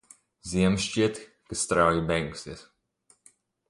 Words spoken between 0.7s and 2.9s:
šķiet, ka strauji beigusies.